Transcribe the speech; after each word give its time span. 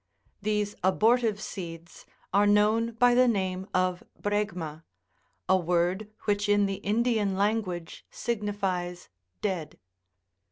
These 0.41 0.73
abortive 0.83 1.39
seeds 1.39 2.07
are 2.33 2.47
known 2.47 2.93
by 2.93 3.13
the 3.13 3.27
name 3.27 3.67
of" 3.71 4.03
bregma/' 4.23 4.81
a 5.47 5.55
word 5.57 6.09
which 6.23 6.49
in 6.49 6.65
the 6.65 6.77
Indian 6.81 7.37
language 7.37 8.03
signifies" 8.09 9.09
dead." 9.43 9.77